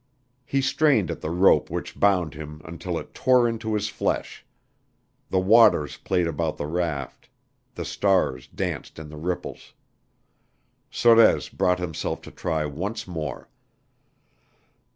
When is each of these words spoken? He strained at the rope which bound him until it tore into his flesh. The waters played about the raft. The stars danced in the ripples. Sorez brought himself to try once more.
He 0.47 0.61
strained 0.63 1.11
at 1.11 1.21
the 1.21 1.29
rope 1.29 1.69
which 1.69 1.99
bound 1.99 2.33
him 2.33 2.59
until 2.65 2.97
it 2.97 3.13
tore 3.13 3.47
into 3.47 3.75
his 3.75 3.87
flesh. 3.87 4.43
The 5.29 5.37
waters 5.37 5.97
played 5.97 6.25
about 6.25 6.57
the 6.57 6.65
raft. 6.65 7.29
The 7.75 7.85
stars 7.85 8.47
danced 8.47 8.97
in 8.97 9.09
the 9.09 9.17
ripples. 9.17 9.75
Sorez 10.89 11.49
brought 11.49 11.77
himself 11.77 12.19
to 12.23 12.31
try 12.31 12.65
once 12.65 13.07
more. 13.07 13.47